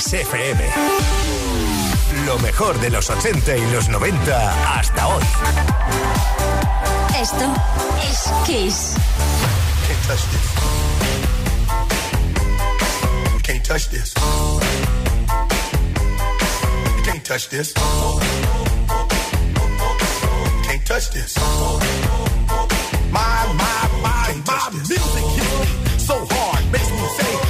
[0.00, 0.64] Kiss FM.
[2.24, 5.22] Lo mejor de los 80 y los 90 hasta hoy.
[7.20, 7.44] Esto
[8.10, 8.94] es Kiss.
[9.86, 10.46] Can't touch this.
[13.42, 14.14] Can't touch this.
[17.04, 17.74] Can't touch this.
[20.66, 21.34] Can't touch this.
[23.12, 27.49] My, my, my, my music hits me so hard, makes me say,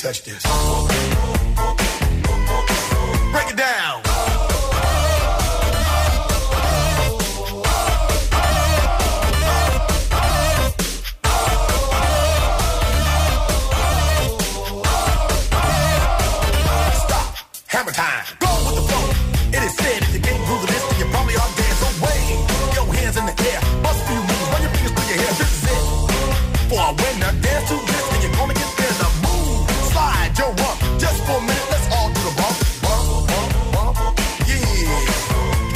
[0.00, 0.42] Touch this.
[3.32, 4.09] Break it down.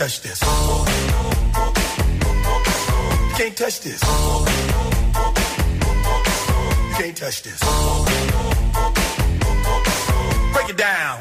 [0.00, 0.40] Touch this.
[0.40, 0.48] You
[3.36, 4.02] can't touch this.
[6.88, 7.60] You can't touch this.
[10.54, 11.18] Break it down.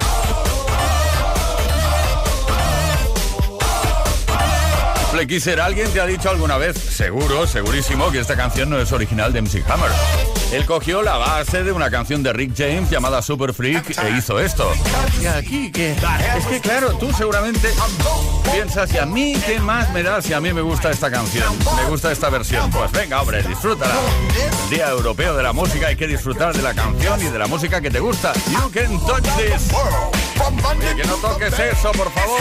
[5.61, 9.41] ¿alguien te ha dicho alguna vez, seguro, segurísimo, que esta canción no es original de
[9.41, 9.91] MC Hammer?
[10.51, 14.39] Él cogió la base de una canción de Rick James llamada Super Freak e hizo
[14.39, 14.71] esto.
[15.21, 15.91] Y aquí, que
[16.37, 17.69] Es que claro, tú seguramente
[18.51, 21.45] piensas, ¿y a mí qué más me da si a mí me gusta esta canción?
[21.75, 22.71] Me gusta esta versión.
[22.71, 23.93] Pues venga, hombre, disfrútala.
[24.63, 27.45] El Día Europeo de la Música hay que disfrutar de la canción y de la
[27.45, 28.33] música que te gusta.
[28.51, 29.69] You can touch this.
[30.91, 32.39] Y que no toques eso, por favor.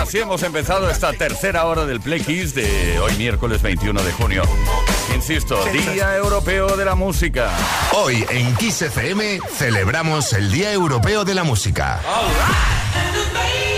[0.00, 4.42] Así hemos empezado esta tercera hora del Play Kiss de hoy miércoles 21 de junio.
[5.14, 7.50] Insisto, Día Europeo de la Música.
[7.92, 12.00] Hoy en Kiss FM celebramos el Día Europeo de la Música.
[12.94, 13.73] Every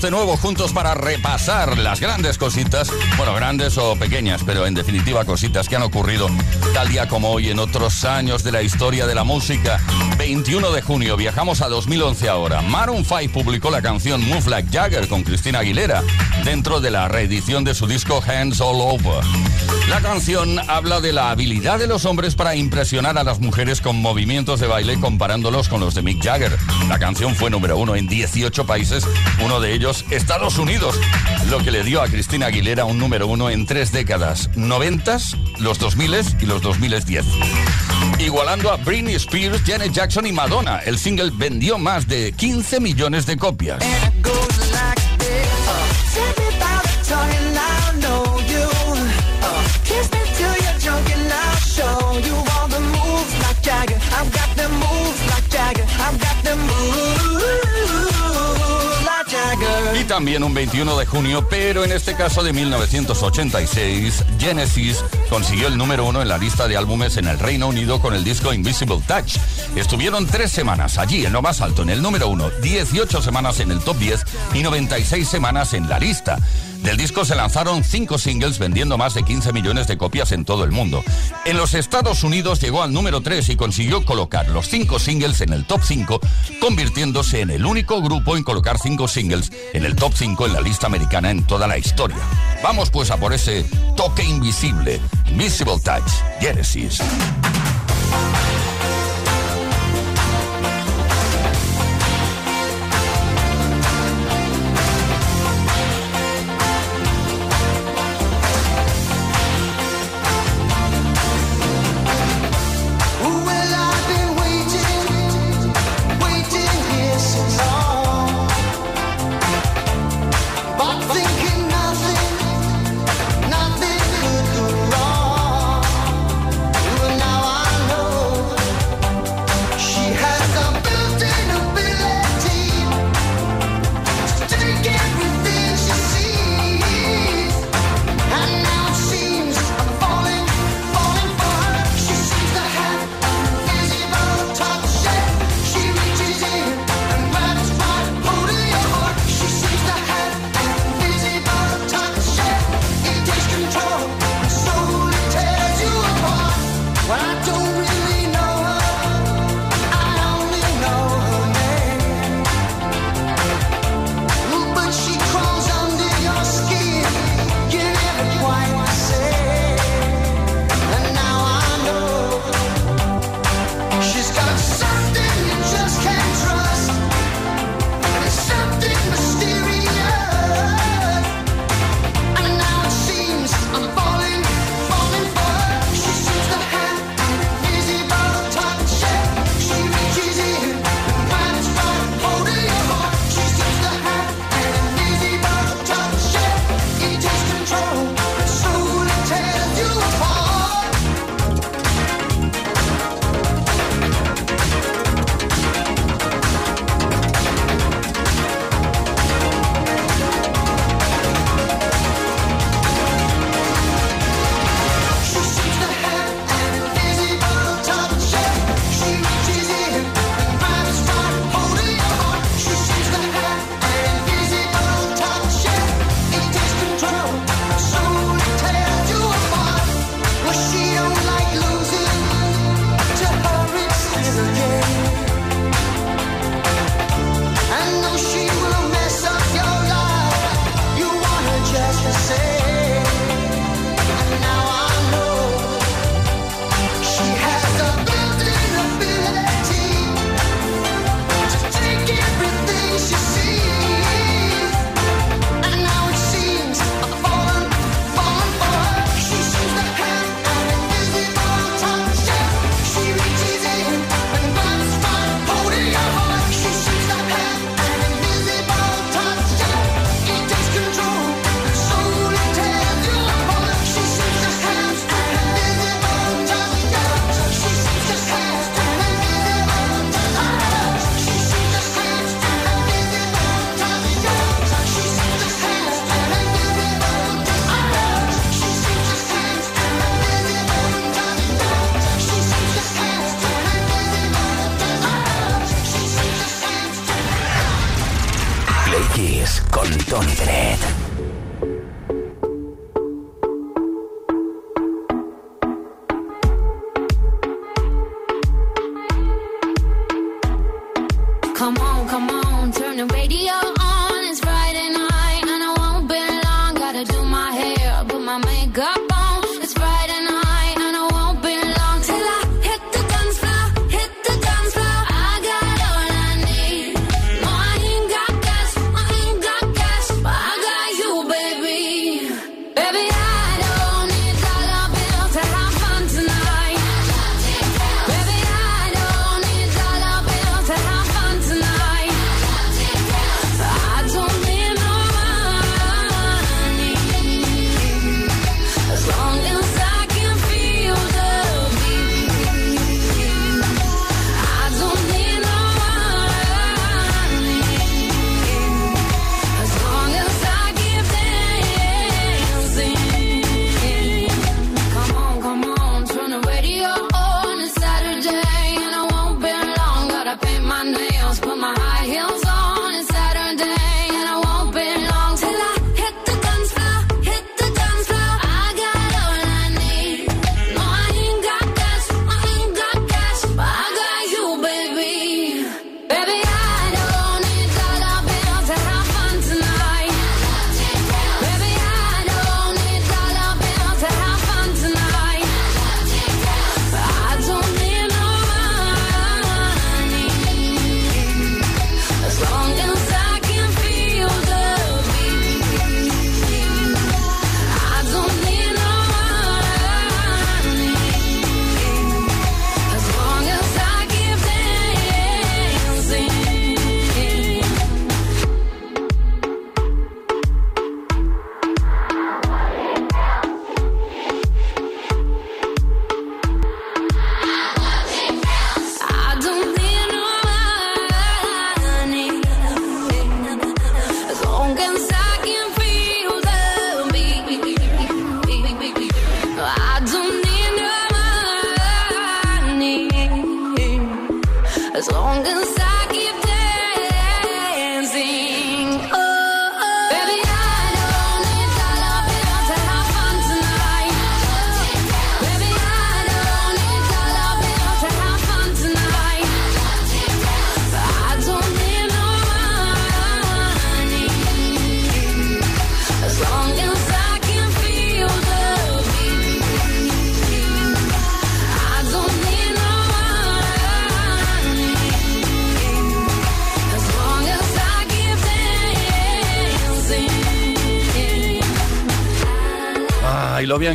[0.00, 5.26] de nuevo juntos para repasar las grandes cositas, bueno, grandes o pequeñas, pero en definitiva
[5.26, 6.28] cositas que han ocurrido
[6.72, 9.80] tal día como hoy en otros años de la historia de la música.
[10.22, 12.62] 21 de junio, viajamos a 2011 ahora.
[12.62, 16.04] Maroon 5 publicó la canción Move Like Jagger con Cristina Aguilera
[16.44, 19.24] dentro de la reedición de su disco Hands All Over.
[19.88, 24.00] La canción habla de la habilidad de los hombres para impresionar a las mujeres con
[24.00, 26.56] movimientos de baile comparándolos con los de Mick Jagger.
[26.88, 29.04] La canción fue número uno en 18 países,
[29.44, 31.00] uno de ellos Estados Unidos,
[31.50, 35.18] lo que le dio a Cristina Aguilera un número uno en tres décadas, 90,
[35.58, 37.24] los 2000 y los 2010.
[38.22, 43.26] Igualando a Britney Spears, Janet Jackson y Madonna, el single vendió más de 15 millones
[43.26, 43.82] de copias.
[60.02, 65.78] Y también un 21 de junio, pero en este caso de 1986, Genesis consiguió el
[65.78, 69.00] número uno en la lista de álbumes en el Reino Unido con el disco Invisible
[69.06, 69.36] Touch.
[69.76, 73.70] Estuvieron tres semanas allí en lo más alto, en el número uno, 18 semanas en
[73.70, 76.36] el top 10 y 96 semanas en la lista.
[76.82, 80.64] Del disco se lanzaron cinco singles vendiendo más de 15 millones de copias en todo
[80.64, 81.04] el mundo.
[81.44, 85.52] En los Estados Unidos llegó al número 3 y consiguió colocar los cinco singles en
[85.52, 86.20] el top 5,
[86.60, 90.60] convirtiéndose en el único grupo en colocar cinco singles en el top 5 en la
[90.60, 92.18] lista americana en toda la historia.
[92.62, 93.64] Vamos pues a por ese
[93.96, 96.10] toque invisible, Invisible Touch,
[96.40, 97.00] Genesis.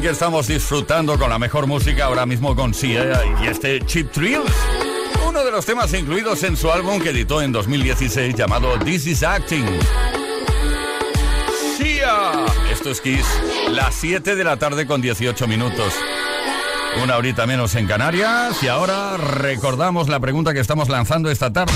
[0.02, 4.54] Que estamos disfrutando con la mejor música ahora mismo con Sia y este Chip Thrills.
[5.28, 9.24] Uno de los temas incluidos en su álbum que editó en 2016 llamado This Is
[9.24, 9.66] Acting.
[11.78, 12.46] Sia.
[12.72, 13.26] Esto es Kiss,
[13.72, 15.94] las 7 de la tarde con 18 minutos.
[17.04, 21.74] Una horita menos en Canarias y ahora recordamos la pregunta que estamos lanzando esta tarde.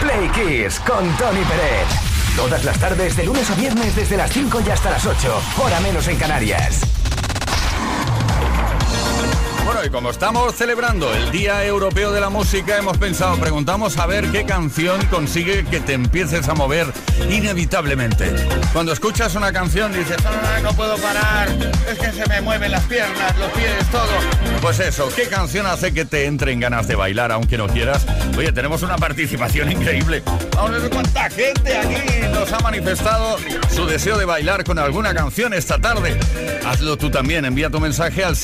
[0.00, 1.88] Play Kiss con Tony Peret.
[2.36, 5.42] Todas las tardes, de lunes a viernes, desde las 5 y hasta las 8.
[5.58, 6.99] Hora menos en Canarias.
[9.84, 14.30] Y como estamos celebrando el Día Europeo de la Música, hemos pensado, preguntamos a ver
[14.30, 16.86] qué canción consigue que te empieces a mover
[17.30, 18.30] inevitablemente.
[18.74, 21.48] Cuando escuchas una canción dices, "Ah, no puedo parar,
[21.90, 24.60] es que se me mueven las piernas, los pies, todo.
[24.60, 28.04] Pues eso, ¿qué canción hace que te entren ganas de bailar aunque no quieras?
[28.36, 30.22] Oye, tenemos una participación increíble.
[30.54, 33.38] Vamos a ver cuánta gente aquí nos ha manifestado
[33.74, 36.18] su deseo de bailar con alguna canción esta tarde.
[36.66, 38.36] Hazlo tú también, envía tu mensaje al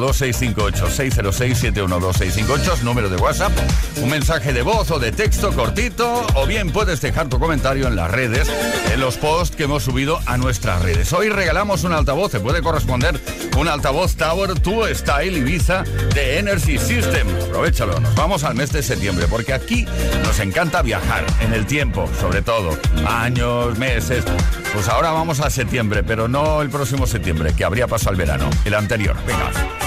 [0.00, 1.74] 606-712-658.
[1.74, 3.52] 606-712-658 es número de WhatsApp.
[4.02, 7.96] Un mensaje de voz o de texto cortito, o bien puedes dejar tu comentario en
[7.96, 8.50] las redes,
[8.92, 11.12] en los posts que hemos subido a nuestras redes.
[11.12, 13.20] Hoy regalamos un altavoz, te puede corresponder
[13.56, 17.28] un altavoz Tower 2 Style Ibiza de Energy System.
[17.48, 19.86] Aprovechalo, nos vamos al mes de septiembre, porque aquí
[20.24, 24.24] nos encanta viajar en el tiempo, sobre todo, años, meses.
[24.72, 28.50] Pues ahora vamos a septiembre, pero no el próximo septiembre, que habría pasado el verano,
[28.64, 29.16] el anterior.
[29.26, 29.83] Venga.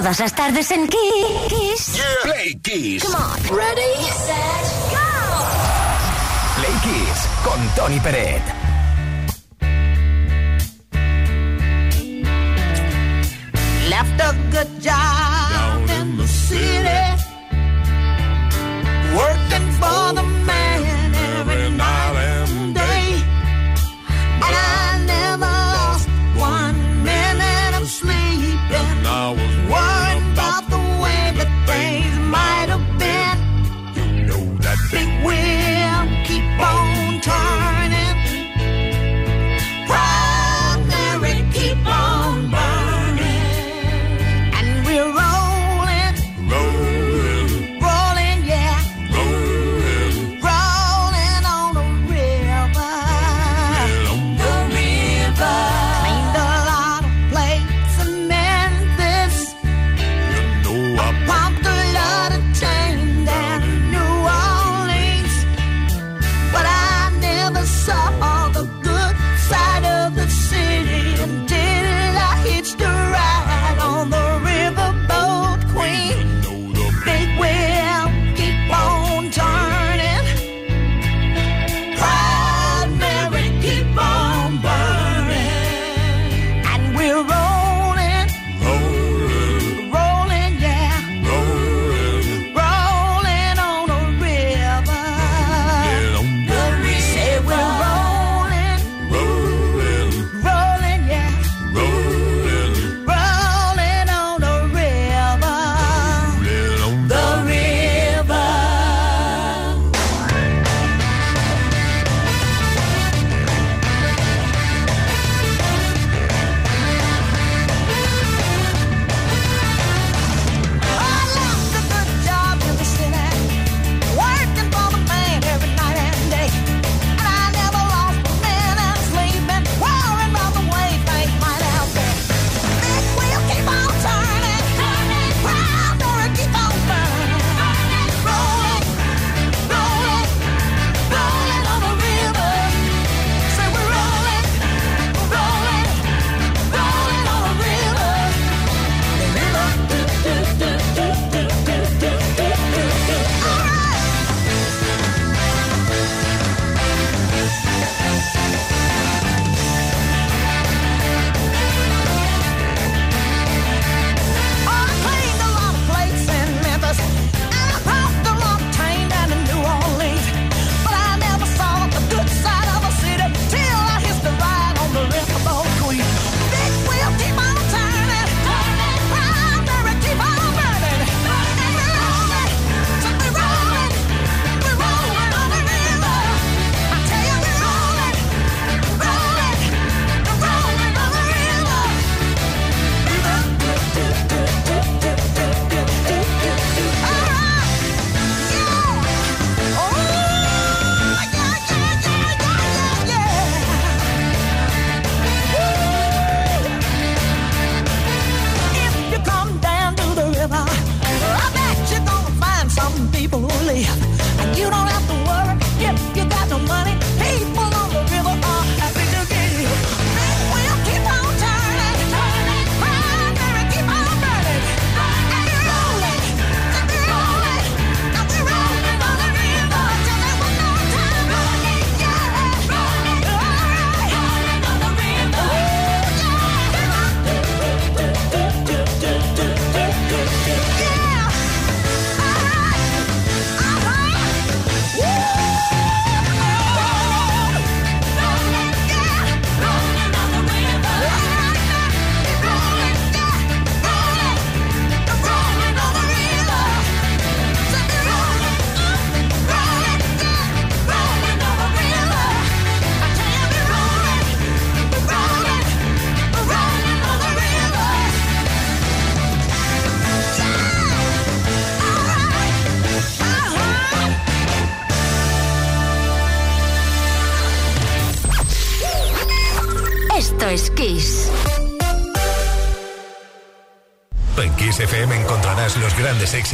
[0.00, 1.94] todas las tardes en Kiss.
[1.94, 2.04] Yeah.
[2.22, 3.04] Play Kiss.
[3.04, 3.38] Come on.
[3.54, 5.04] Ready, set, go.
[6.56, 8.42] Play Kiss con Tony Peret.
[13.90, 15.19] Left a good job.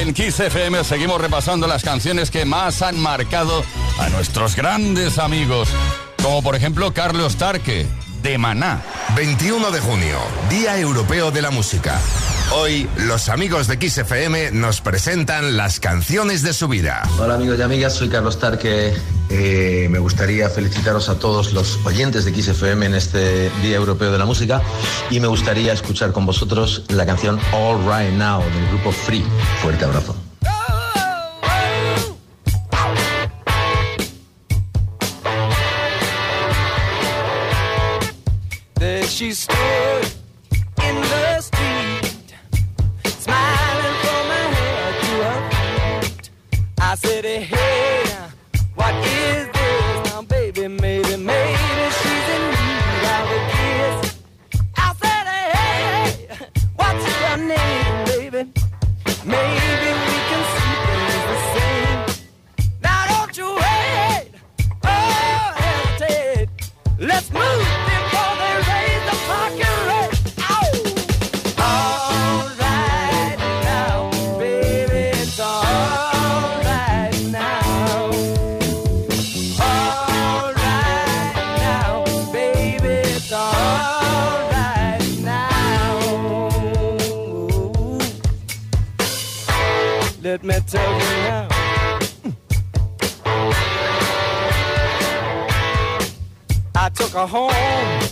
[0.00, 3.62] En Kiss FM seguimos repasando las canciones que más han marcado
[3.98, 5.68] a nuestros grandes amigos,
[6.22, 7.86] como por ejemplo Carlos Tarque,
[8.22, 8.80] de Maná.
[9.14, 12.00] 21 de junio, Día Europeo de la Música.
[12.52, 17.02] Hoy, los amigos de Kiss FM nos presentan las canciones de su vida.
[17.18, 18.94] Hola amigos y amigas, soy Carlos Tarque.
[19.30, 24.18] Eh, me gustaría felicitaros a todos los oyentes de XFM en este Día Europeo de
[24.18, 24.60] la Música
[25.08, 29.24] y me gustaría escuchar con vosotros la canción All Right Now del grupo Free.
[29.62, 30.16] Fuerte abrazo.
[90.60, 91.50] that tug me out.
[96.74, 98.09] I took her home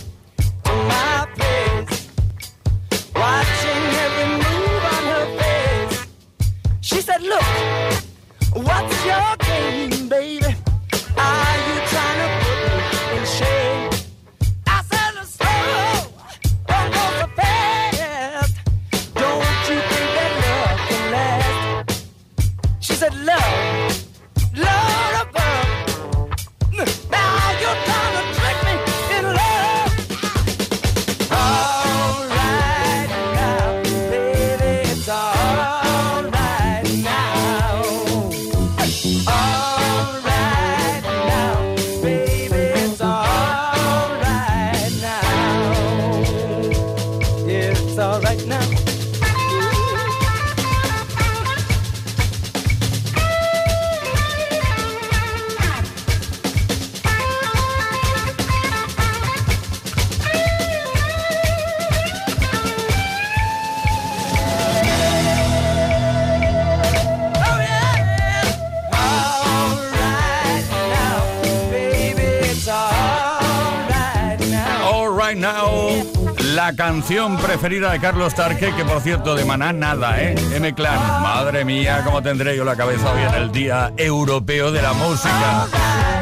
[77.09, 80.35] canción preferida de Carlos Tarque, que por cierto de Maná nada, ¿eh?
[80.53, 84.93] M-Clan, madre mía, cómo tendré yo la cabeza hoy en el Día Europeo de la
[84.93, 85.65] Música.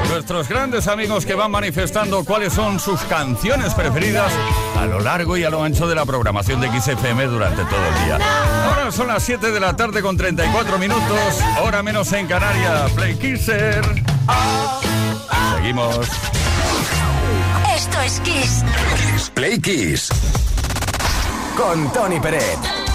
[0.08, 4.32] Nuestros grandes amigos que van manifestando cuáles son sus canciones preferidas
[4.80, 8.06] a lo largo y a lo ancho de la programación de XFM durante todo el
[8.06, 8.19] día.
[8.69, 12.89] Ahora son las 7 de la tarde con 34 minutos, hora menos en Canarias.
[12.91, 13.84] Play Kisser.
[15.54, 16.08] Seguimos.
[17.76, 18.63] Esto es Kiss.
[19.34, 20.46] Play Kiss.
[21.57, 22.87] Con Tony Peret.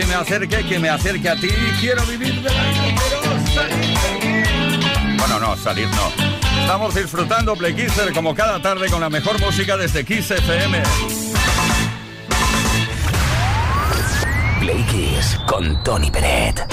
[0.00, 1.48] Que me acerque, que me acerque a ti.
[1.78, 5.16] Quiero vivir del aire, pero salir de.
[5.18, 6.60] Bueno, no, salir no.
[6.62, 10.82] Estamos disfrutando Play Kisser como cada tarde con la mejor música desde Kiss FM.
[14.60, 16.64] Play Kiss con Tony Peret.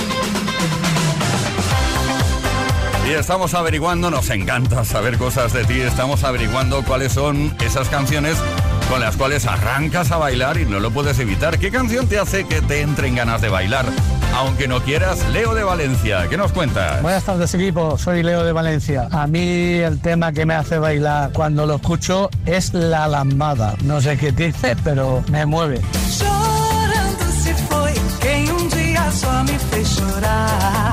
[3.10, 8.38] Y estamos averiguando, nos encanta saber cosas de ti, estamos averiguando cuáles son esas canciones
[8.90, 11.60] con las cuales arrancas a bailar y no lo puedes evitar.
[11.60, 13.86] ¿Qué canción te hace que te entren ganas de bailar?
[14.36, 17.02] Aunque no quieras, Leo de Valencia, ¿qué nos cuentas?
[17.02, 19.08] Buenas tardes equipo, soy Leo de Valencia.
[19.12, 23.76] A mí el tema que me hace bailar cuando lo escucho es la lambada.
[23.84, 25.82] No sé qué dice, pero me mueve.
[26.18, 30.87] Chorando se foi quem um dia só me fez chorar.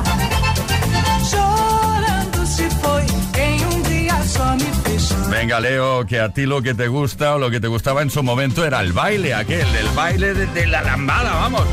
[5.45, 8.09] Venga, Leo, que a ti lo que te gusta o lo que te gustaba en
[8.09, 11.67] su momento era el baile, aquel, el baile de, la lambada, vamos.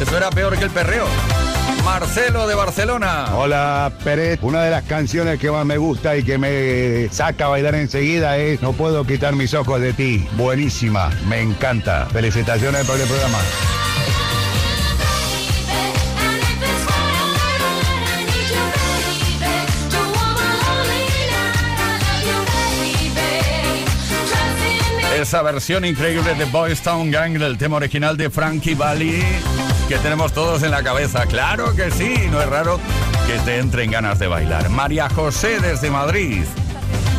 [0.00, 1.04] Eso era peor que el perreo.
[1.84, 3.26] Marcelo de Barcelona.
[3.34, 7.48] Hola Pérez, una de las canciones que más me gusta y que me saca a
[7.48, 10.26] bailar enseguida es No puedo quitar mis ojos de ti.
[10.38, 12.06] Buenísima, me encanta.
[12.06, 13.38] Felicitaciones por el programa.
[25.20, 29.22] Esa versión increíble de Boys Town Gang del tema original de Frankie Valli
[29.86, 31.26] que tenemos todos en la cabeza.
[31.26, 32.80] Claro que sí, no es raro
[33.26, 34.70] que te entren ganas de bailar.
[34.70, 36.44] María José desde Madrid.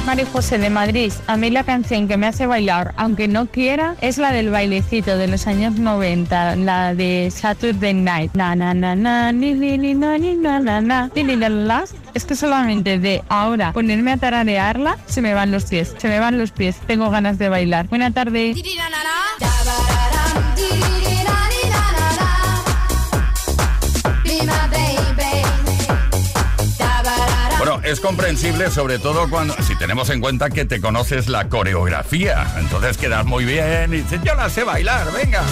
[0.06, 3.96] María José de Madrid, a mí la canción que me hace bailar, aunque no quiera,
[4.02, 8.34] es la del bailecito de los años 90, la de Saturday Night.
[8.34, 11.86] Na na na na ni ni ni na ni na na na ni ni na.
[12.14, 16.20] Es que solamente de ahora ponerme a tararearla se me van los pies, se me
[16.20, 16.78] van los pies.
[16.88, 17.88] Tengo ganas de bailar.
[17.88, 18.54] Buena tarde.
[27.92, 32.48] Es comprensible sobre todo cuando si tenemos en cuenta que te conoces la coreografía.
[32.58, 35.44] Entonces quedas muy bien y dices, yo la sé bailar, venga.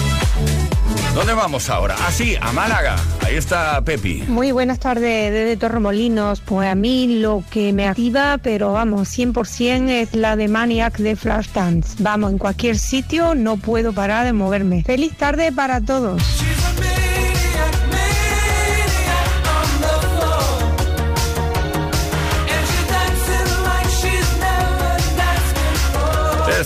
[1.14, 1.96] ¿Dónde vamos ahora?
[1.98, 2.96] Ah, sí, a Málaga.
[3.20, 4.24] Ahí está Pepi.
[4.26, 6.40] Muy buenas tardes desde Torremolinos.
[6.40, 11.16] Pues a mí lo que me activa, pero vamos, 100% es la de Maniac de
[11.16, 11.96] Flashdance.
[11.98, 14.82] Vamos, en cualquier sitio no puedo parar de moverme.
[14.84, 16.22] Feliz tarde para todos.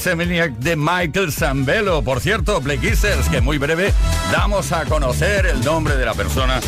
[0.05, 2.02] Ese Maniac de Michael Zambello.
[2.02, 3.90] Por cierto, Play que muy breve
[4.30, 6.61] damos a conocer el nombre de la persona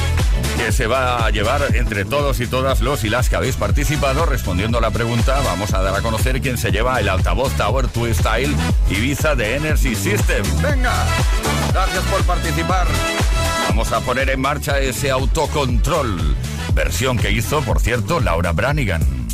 [0.57, 4.25] que se va a llevar entre todos y todas los y las que habéis participado.
[4.25, 7.93] Respondiendo a la pregunta, vamos a dar a conocer quién se lleva el altavoz Tower
[7.93, 8.57] 2 Style
[8.89, 10.43] Ibiza de Energy System.
[10.63, 10.95] ¡Venga!
[11.75, 12.87] Gracias por participar.
[13.69, 16.35] Vamos a poner en marcha ese autocontrol.
[16.73, 19.26] Versión que hizo, por cierto, Laura Branigan.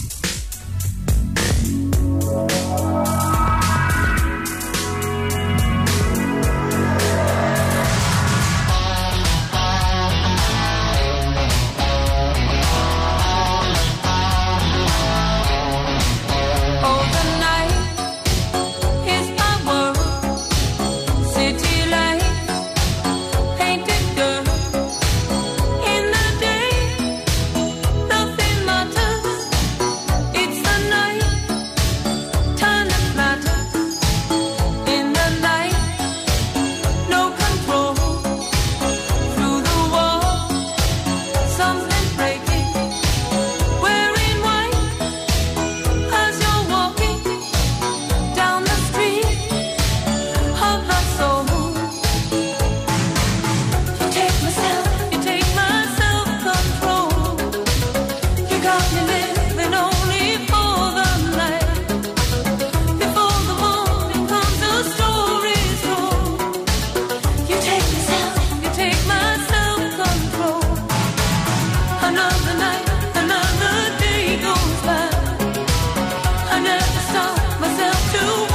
[77.15, 78.52] myself to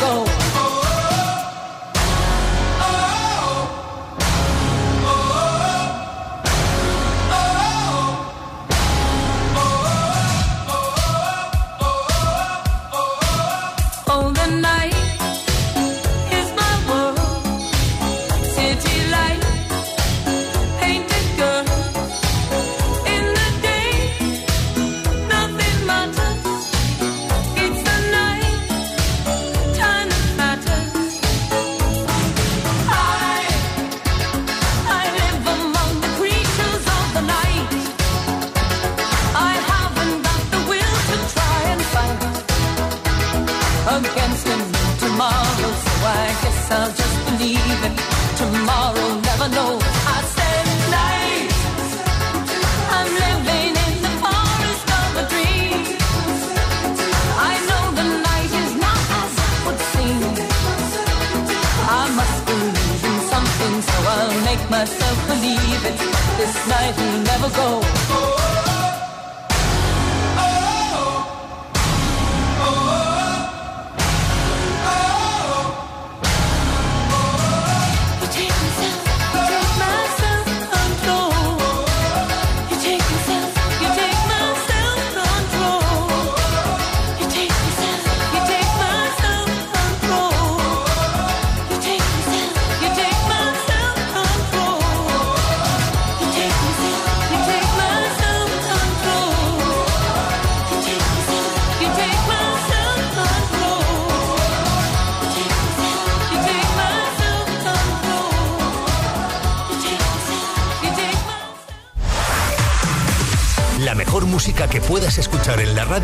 [0.00, 0.43] go.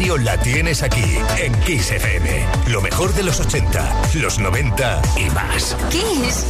[0.01, 2.47] la tienes aquí, en Kiss FM.
[2.69, 5.77] Lo mejor de los 80, los 90 y más.
[5.91, 6.47] Kiss.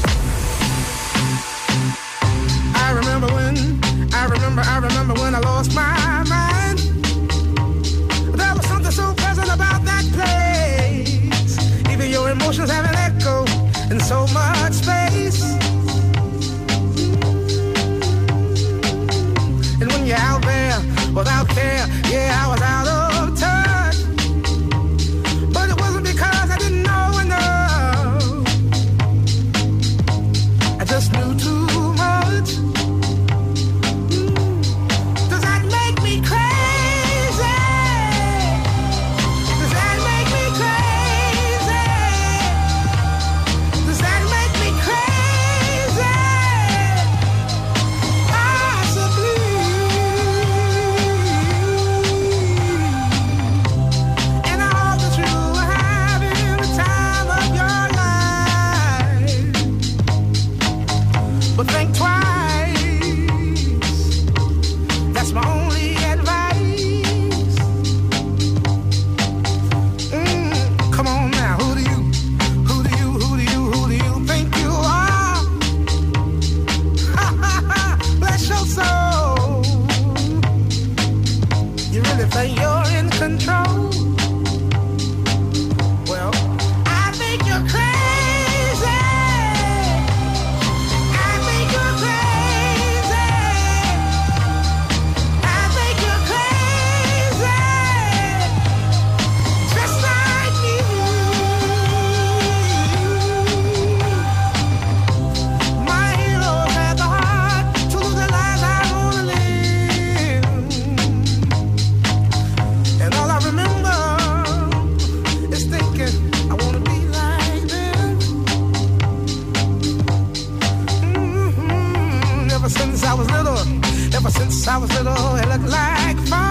[124.30, 126.49] Since I was little, it looked like fun.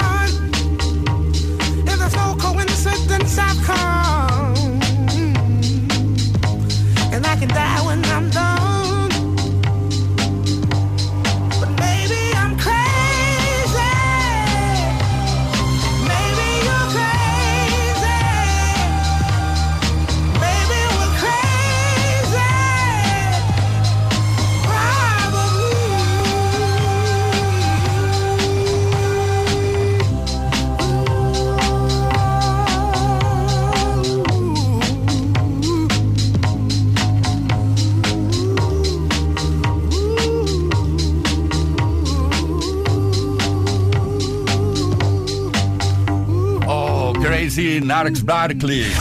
[47.90, 48.94] Narx Barkley.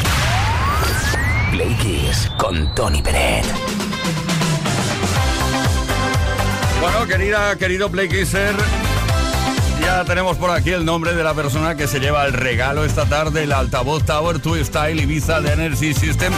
[1.51, 3.45] Play Kiss con Tony Pérez.
[6.81, 8.55] Bueno, querida, querido Play Kisser,
[9.83, 13.05] ya tenemos por aquí el nombre de la persona que se lleva el regalo esta
[13.05, 16.33] tarde, el altavoz Tower Two Style Ibiza de Energy System,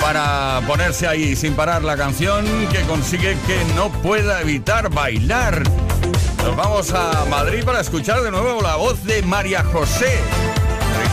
[0.00, 5.62] para ponerse ahí sin parar la canción que consigue que no pueda evitar bailar.
[6.44, 10.18] Nos vamos a Madrid para escuchar de nuevo la voz de María José.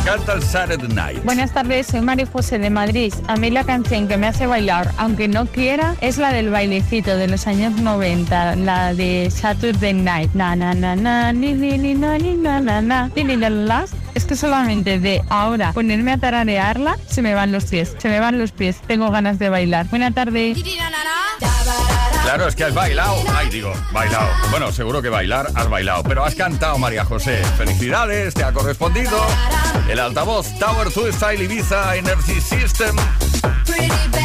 [0.07, 1.23] Encanta el Saturday Night.
[1.25, 3.13] Buenas tardes, soy María José de Madrid.
[3.27, 7.17] A mí la canción que me hace bailar, aunque no quiera, es la del bailecito
[7.17, 10.33] de los años 90, la de Saturday Night.
[10.33, 13.49] Na na na na ni ni ni na ni na na na ni ni na
[13.49, 13.83] na.
[14.15, 18.21] Es que solamente de ahora ponerme a tararearla se me van los pies, se me
[18.21, 18.79] van los pies.
[18.87, 19.89] Tengo ganas de bailar.
[19.89, 20.55] Buena tarde.
[22.27, 23.23] Claro, es que has bailado.
[23.33, 24.27] Ay, digo, bailado.
[24.51, 27.41] Bueno, seguro que bailar has bailado, pero has cantado, María José.
[27.57, 29.17] Felicidades, te ha correspondido
[29.89, 32.97] el altavoz Tower 2 Style Ibiza Energy System.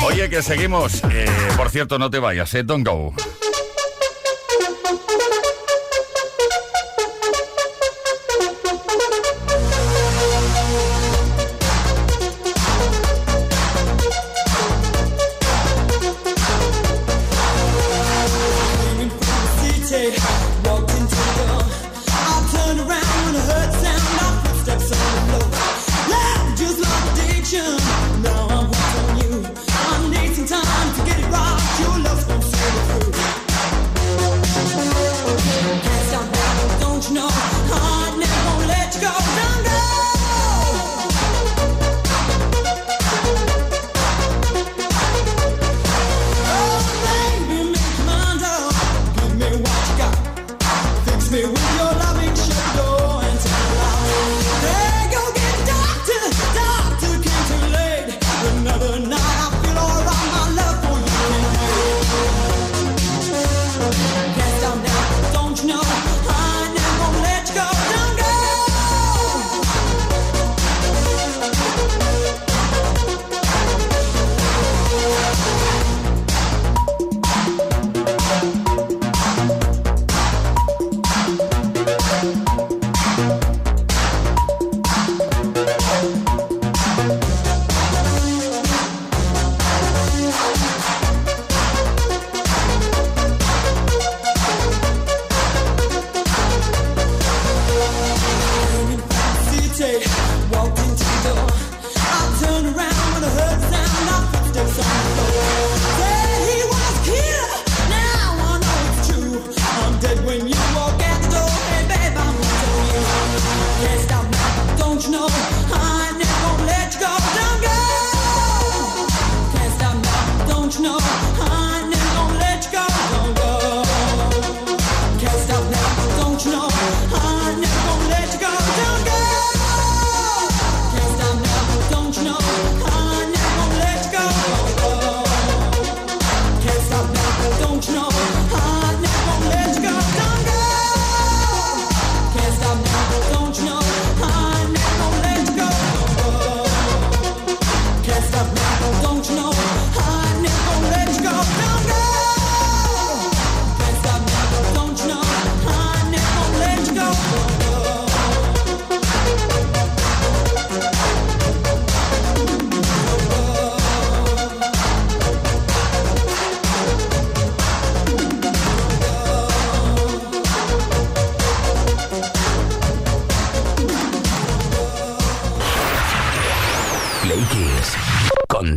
[0.05, 1.01] Oye, que seguimos.
[1.13, 3.15] Eh, por cierto, no te vayas, eh, don't go.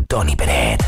[0.08, 0.84] Tony Peret.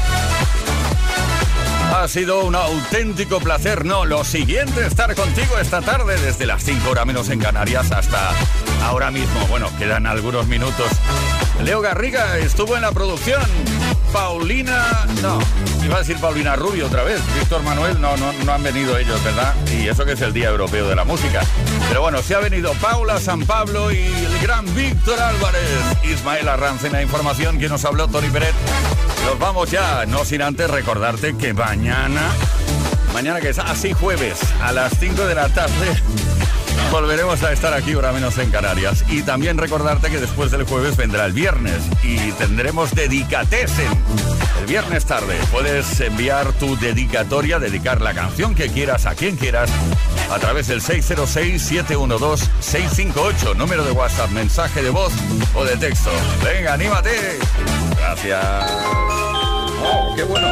[1.93, 6.89] Ha sido un auténtico placer, no, lo siguiente, estar contigo esta tarde desde las 5
[6.89, 8.31] horas menos en Canarias hasta
[8.83, 9.39] ahora mismo.
[9.49, 10.87] Bueno, quedan algunos minutos.
[11.63, 13.41] Leo Garriga estuvo en la producción.
[14.11, 15.39] Paulina, no,
[15.83, 17.21] iba a decir Paulina Rubio otra vez.
[17.35, 19.53] Víctor Manuel, no, no, no han venido ellos, ¿verdad?
[19.71, 21.41] Y eso que es el Día Europeo de la Música.
[21.87, 25.61] Pero bueno, sí ha venido Paula San Pablo y el gran Víctor Álvarez.
[26.03, 28.55] Ismael Arrancena, información que nos habló Tony Peret.
[29.25, 32.21] Nos vamos ya, no sin antes recordarte que mañana,
[33.13, 36.01] mañana que es así jueves, a las 5 de la tarde,
[36.91, 39.03] volveremos a estar aquí ahora menos en Canarias.
[39.09, 43.91] Y también recordarte que después del jueves vendrá el viernes y tendremos Dedicatesen.
[44.59, 49.69] El viernes tarde puedes enviar tu dedicatoria, dedicar la canción que quieras a quien quieras
[50.31, 55.13] a través del 606-712-658, número de WhatsApp, mensaje de voz
[55.53, 56.09] o de texto.
[56.43, 57.37] Venga, anímate.
[57.97, 58.43] Gracias.
[59.83, 60.47] Oh, qué bueno.